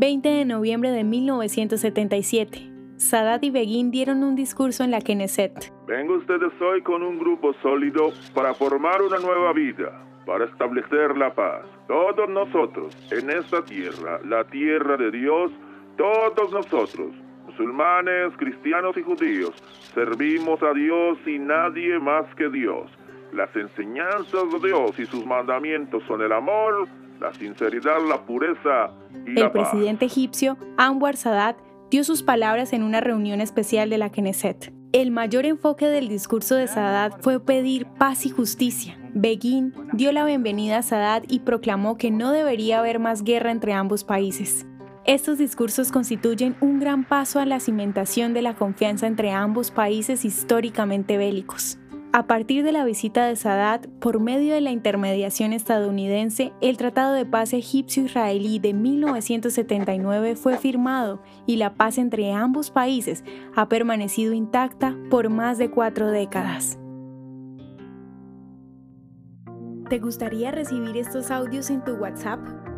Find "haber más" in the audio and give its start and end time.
42.78-43.22